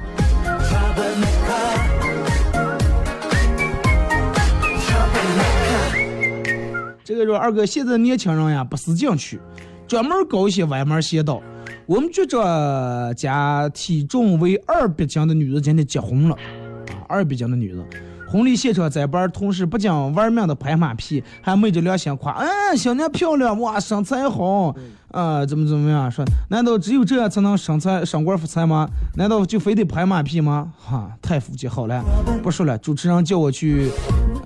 [7.12, 9.38] 这个说二哥，现在年轻人呀不思进取，
[9.86, 11.42] 专门搞一些歪门邪道。
[11.84, 17.84] 我们局长家体重为二百斤的女子今天结婚了，啊，二百斤的女子，
[18.30, 24.74] 婚礼现场在班同事不仅玩命的拍马屁，还昧着良心夸，哎，小娘漂亮，哇，身材好，
[25.10, 26.10] 啊，怎么怎么样？
[26.10, 28.88] 说，难道只有这样才能身材升官发财吗？
[29.16, 30.72] 难道就非得拍马屁吗？
[30.78, 32.02] 哈，太肤浅好了，
[32.42, 33.90] 不说了，主持人叫我去，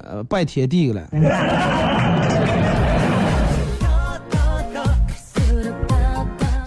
[0.03, 1.07] 呃，拜天地了。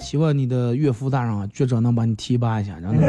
[0.10, 3.08] 希望你的岳父大人啊，局长能把你提拔一下，真的。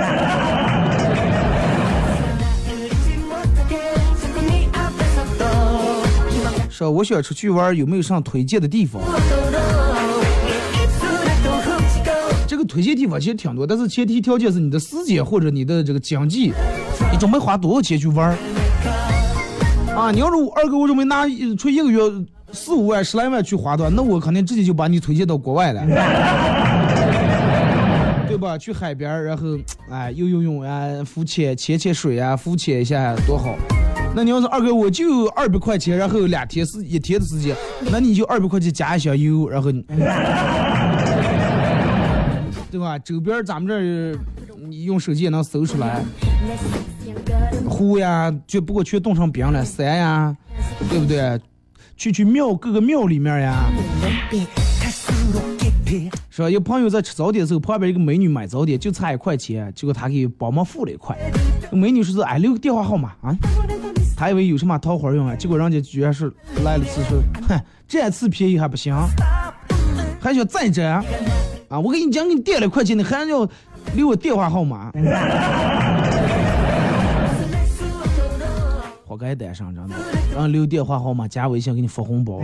[6.68, 9.00] 说我想出去玩，有没有上推荐的地方？
[12.46, 16.52] 这个推荐地方其实挺多，但是前提条件是你的时间或者你的这个经济，
[17.10, 18.36] 你准备花多少钱去玩儿？
[19.96, 21.24] 啊，你要是二哥，我准备拿
[21.56, 21.98] 出一个月
[22.52, 25.94] 四五万、十来万去花的话，那我肯定直接就把你推荐到国外了，对
[28.40, 28.58] 吧？
[28.58, 29.56] 去海边儿，然后
[29.90, 33.54] 哎游游泳啊，浮潜、潜潜水啊，浮潜一下多好。
[34.16, 37.54] 那你要是二哥，我就二百块钱，然后两天是一天的时间，
[37.92, 39.84] 那你就二百块钱加一箱油，然后你，
[42.70, 42.98] 对吧？
[42.98, 44.18] 周边咱们这儿
[44.68, 46.02] 你用手机也能搜出来，
[47.68, 50.36] 湖呀，就不过全冻成冰了，山呀，
[50.88, 51.40] 对不对？
[51.96, 53.70] 去去庙各个庙里面呀，
[56.30, 56.48] 是吧？
[56.50, 61.16] 有朋友在吃早点的时候，旁边一个美女买早点就差一块钱，结果他给帮忙付了一块。
[61.72, 63.34] 美女说是哎留个电话号码啊，
[64.16, 66.32] 他以为有什么桃花运啊，结果人家居然是
[66.64, 68.94] 来了次说，哼，这次便宜还不行，
[70.20, 70.86] 还想再折
[71.68, 71.80] 啊？
[71.80, 73.48] 我给你讲，给你垫了块钱，你还要
[73.94, 74.92] 留我电话号码？
[79.06, 79.94] 活该单上，真的，
[80.36, 82.40] 让留电话号码加微信给你发红包。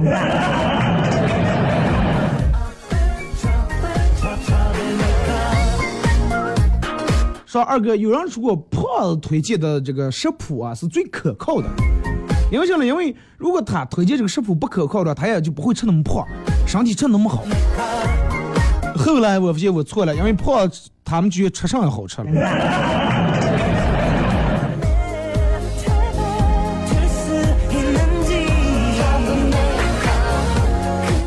[7.62, 11.68] 二哥，有人说过胖子推荐的这个食谱啊是最可靠的，
[12.50, 12.86] 因为什么呢？
[12.86, 16.26] 因为如果他推荐这个食谱不可靠的，他也就不会吃那么胖，
[16.66, 17.44] 身体吃那么好。
[18.96, 20.70] 后来我发现我错了，因为胖
[21.04, 22.30] 他们觉得吃上也好吃了。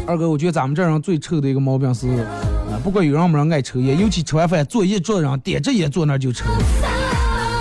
[0.07, 2.07] 二哥，我觉得咱们这人最臭的一个毛病是，
[2.83, 6.45] 不管有人没人爱抽烟，尤其吃完饭坐一桌子上点着烟坐那就抽，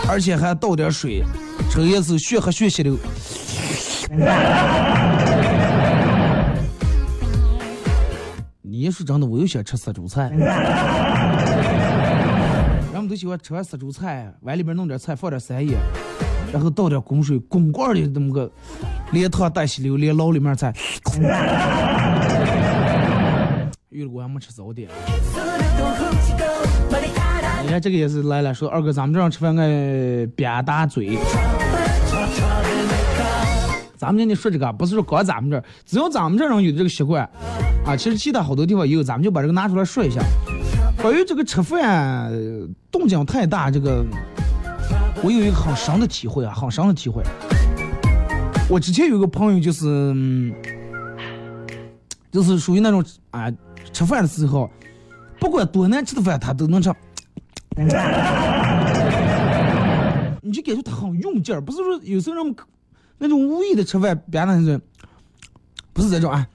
[0.09, 1.23] 而且还倒点水，
[1.71, 2.97] 抽烟时血和血吸溜。
[8.63, 10.31] 你也是真的，我又想吃杀猪菜。
[12.93, 15.77] 人们都喜欢吃完杀猪菜，碗里边弄点菜，放点三叶，
[16.53, 18.51] 然后倒点滚水，滚罐的这么个
[19.11, 20.73] 连汤带稀溜，连捞里面菜。
[23.99, 24.89] 遇了我还没吃早点。
[27.63, 31.19] 你看这个也是来了，说二哥，咱们这样吃饭爱扁大嘴。
[33.97, 37.29] 咱们今天说这个，不是说搞咱们这，只要咱们这儿人有这个习惯，
[37.85, 40.23] 啊，其实其他好多地方也有，咱们就把这个拿出来说一下。
[41.03, 42.33] 关于这个吃饭
[42.93, 44.05] 动静太大，这个
[45.25, 47.25] 我有一个很深的体会啊，很深的体会。
[48.71, 50.55] 我之前有个朋友就是，嗯
[52.31, 53.51] 就是属于那种啊，
[53.99, 54.71] 吃饭的时候，
[55.41, 56.89] 不管多难吃的饭，他都能吃。
[60.41, 62.55] 你就感觉他很用劲儿，不是说有时候人
[63.19, 64.81] 那种无意的吃饭，别那种，
[65.93, 66.47] 不是这种啊。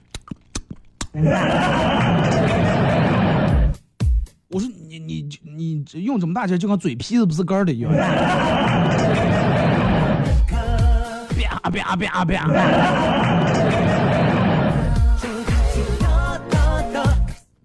[4.48, 7.92] 我说你你你用这么大劲儿，就跟嘴皮子不是干的一样。
[11.60, 13.20] 啪啪啪啪。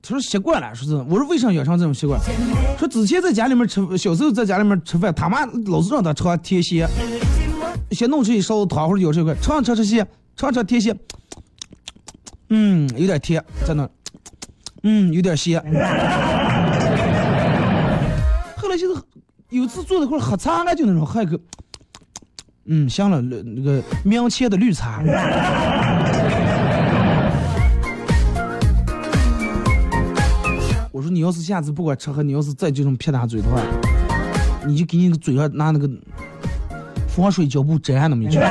[0.10, 2.20] 说习惯了，说是我说为啥养成这种习惯？
[2.78, 6.88] 说之前在家里面吃，小时候在家里面吃饭，他妈老是让他吃甜咸，
[7.92, 10.06] 先弄出一勺糖或者舀出一块，尝尝吃吃咸，
[10.36, 10.98] 吃上吃甜咸，
[12.50, 13.88] 嗯，有点甜，在那，
[14.84, 15.62] 嗯，有点咸。
[18.58, 19.02] 后来就是
[19.50, 21.38] 有次坐在一块喝茶，了就那种喝一口，
[22.66, 25.04] 嗯，香了，那那个明前的绿茶。
[31.00, 33.62] 我说你要是下次不管吃喝，你要是再这种撇大嘴的话，
[34.68, 35.90] 你就给你嘴上拿那个
[37.08, 38.42] 防水胶布粘上那么一圈。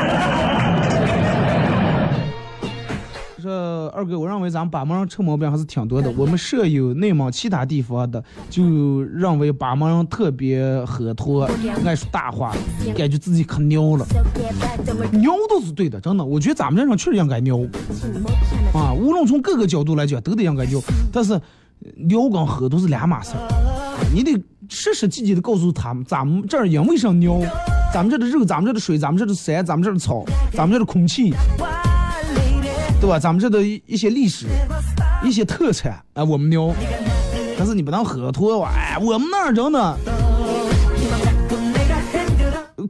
[3.39, 6.11] 说二哥，我认为咱们把门人臭毛病还是挺多的。
[6.13, 11.47] 我们舍友内蒙其他地方的就认为把门人特别喝脱，
[11.85, 12.55] 爱说大话，
[12.97, 14.07] 感觉自己可牛了。
[15.13, 17.69] 牛都是对的，真的，我觉得咱们这种确实应该牛
[18.73, 20.83] 啊，无论从各个角度来讲都得应该牛，
[21.13, 21.39] 但是。
[21.97, 23.39] 牛跟喝都是两码事儿，
[24.13, 24.33] 你得
[24.69, 27.43] 实实际际的告诉他们，咱们这儿因为啥牛，
[27.93, 31.33] 咱们这的肉，咱们这的水，咱们这的山，咱们这的草，咱们这的空气，
[33.01, 33.19] 对吧？
[33.19, 34.47] 咱们这的一些历史，
[35.25, 36.75] 一些特产，哎，我们牛，
[37.57, 38.71] 但是你不能喝脱哇！
[38.71, 39.97] 哎，我们那儿真的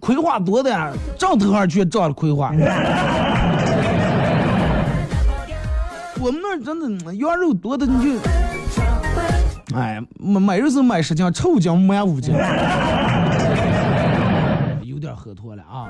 [0.01, 2.53] 葵花多的呀，正头上去长了葵花。
[6.21, 8.11] 我们那儿真的羊肉多的，你就
[9.75, 12.35] 哎，买买肉是买十斤，臭姜买五斤，
[14.83, 15.89] 有点喝脱了啊。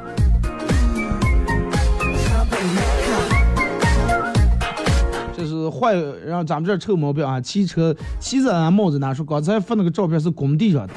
[5.36, 5.94] 这是坏，
[6.26, 7.40] 让咱们这臭毛病啊！
[7.40, 10.94] 骑车骑着俺帽子拿说，刚才发那个照片是工地上的。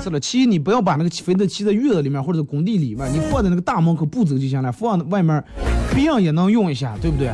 [0.00, 5.42] 是了，骑你不要把那个肥的骑在院子里面或者工地里面，你放在那个大门口不走就行了，放外面，
[5.92, 7.32] 别人也能用一下，对不对？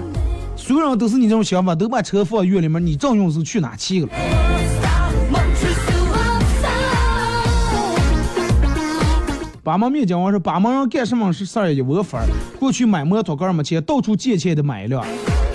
[0.68, 4.08] 所有人都是你这种想法，都把车放院里面，你正用是去哪去了？
[9.62, 12.26] 八毛面讲完说，八毛人干什么事事儿一窝蜂儿。
[12.60, 15.02] 过去买摩托杆儿没钱，到处借钱得买一辆。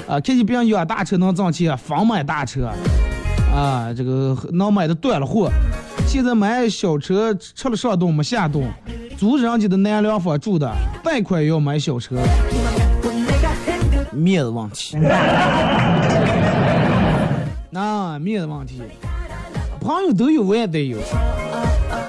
[0.07, 2.71] 啊，看见别人养大车能挣钱，房买大车。
[3.53, 5.51] 啊，这个能买的断了货。
[6.07, 8.67] 现在买小车，吃了上顿没下顿，
[9.15, 10.67] 租人家的南凉房住的，
[11.03, 12.15] 贷款也要买小车，
[14.13, 14.97] 面子问题。
[17.69, 18.81] 那面子问题，
[19.81, 20.99] 朋友都有，我也得有。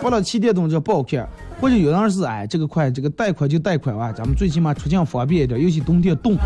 [0.02, 1.26] 完了骑电动车不好看，
[1.60, 6.36] 或者有人是哎，这个快，这个贷款就贷款吧，咱们最起码出行方便一点，尤其冬天冻。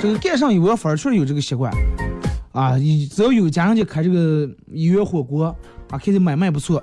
[0.00, 1.72] 这个干上一窝蜂儿确实有这个习惯，
[2.52, 2.78] 啊，
[3.10, 5.46] 只要有家人家开这个一元火锅，
[5.90, 6.80] 啊，开的买卖不错。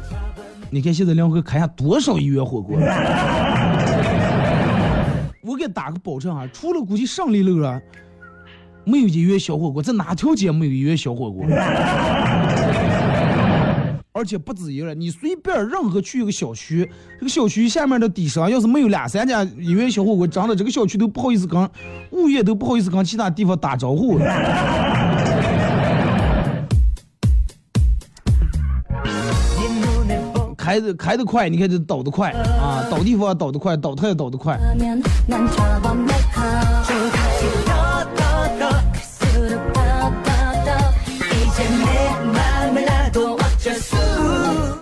[0.69, 2.77] 你看现在两会开下多少一元火锅？
[5.67, 7.81] 打个保证啊，除了估计胜利路了，
[8.85, 11.45] 没有一元小火锅，在哪条街没有一元小火锅？
[14.13, 16.89] 而且不止一个，你随便任何去一个小区，
[17.19, 21.69] 这个小区下面的底商要是没有两三家一元小火锅，真的这个小区都不好意思跟
[22.11, 24.17] 物业都不好意思跟其他地方打招呼。
[30.77, 34.59] 开的开的快，你看这倒的快啊，倒地方倒的快，倒台也倒的快。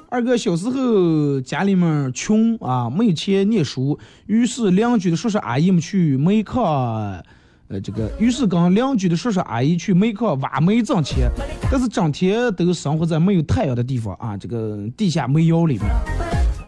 [0.10, 7.24] 二哥小时候家里面穷啊，没有钱念书，于是邻居的叔叔阿姨们去煤矿，
[7.68, 11.30] 呃，这个于是跟邻居的叔叔阿姨去煤矿挖煤挣钱，
[11.72, 15.86] 但是整天都生活在没有太阳的地方啊，这个地下煤窑里面。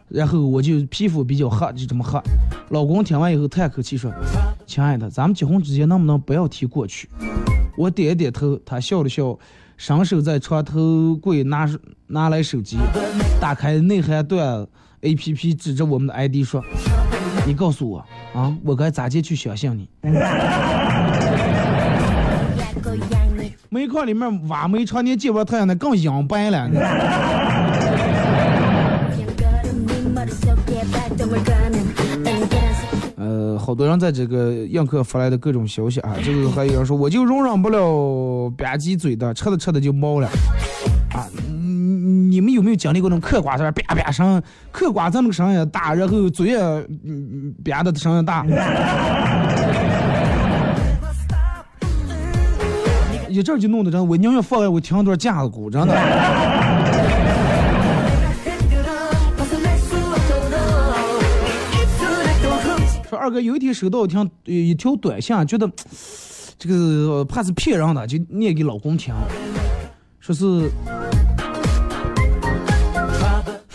[0.09, 2.17] 然后我就皮肤比较黑，就这么黑。
[2.69, 4.11] 老公听完以后叹口气说
[4.65, 7.09] ：“亲爱的，咱们结婚之前能不能不要提过去？”
[7.77, 9.37] 我点一点头，他笑了笑，
[9.75, 11.69] 伸手在床头柜拿
[12.07, 12.77] 拿来手机，
[13.39, 14.65] 打开内涵段
[15.01, 16.63] A P P，指着我们的 I D 说
[17.47, 19.87] ：“你告诉我啊，我该咋接去相信你？”
[23.69, 26.69] 煤矿里面挖煤，常年见不到太阳，那更阴白了。
[33.15, 40.27] 呃，好多人在这个映客发来的各种消息啊，这个还有人说，我就容忍不了吧唧嘴的，吃着吃着就冒了。
[41.13, 41.56] 啊，嗯
[42.07, 44.41] 你们有没有经历过那种嗑瓜子儿啪啪声？
[44.71, 46.57] 嗑瓜子那个声也大，然后嘴也
[47.05, 48.45] 嗯吧的声也大。
[53.27, 55.93] 一阵就弄得真，我宁愿放下我听一段架子鼓，真的。
[63.09, 65.69] 说二哥有一天收到一条一条短信，觉得
[66.57, 69.13] 这个怕是骗人的，就念给老公听，
[70.19, 70.69] 说是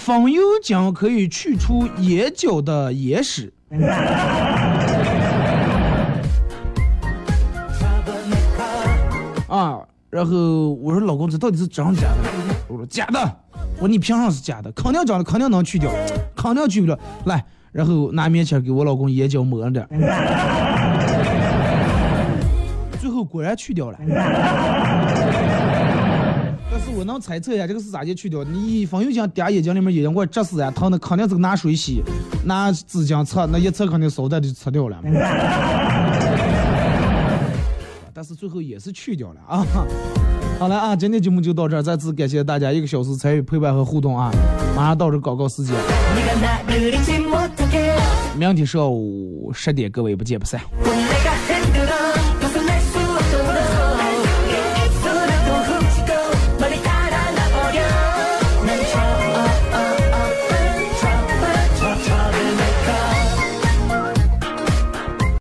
[0.02, 3.52] 风油精可以去除眼角的眼屎。
[9.46, 9.78] 啊，
[10.10, 12.16] 然后我说老公，这到底是真假的？
[12.66, 13.20] 我说假的。
[13.76, 14.72] 我说你凭啥是假的？
[14.72, 15.88] 肯定假的，肯定能去掉，
[16.34, 16.98] 肯定去不了。
[17.26, 19.86] 来，然后拿棉签给我老公眼角抹了点，
[23.00, 23.98] 最后果然去掉了。
[26.96, 28.44] 我能猜测一下，这个是咋就去掉？
[28.44, 32.02] 你风油精点眼睛里面，眼睛快窒死呀，疼的肯定是拿水洗，
[32.44, 34.98] 拿纸巾擦，那一擦肯定烧的就擦掉了。
[38.14, 39.66] 但是最后也是去掉了啊。
[40.58, 44.30] 好了啊，今天节目就到这儿，再次感谢大家一个小时参与陪伴和互动啊！
[44.76, 45.74] 马上到这广告时间，
[48.38, 50.60] 明天上午十点，各位不见不散。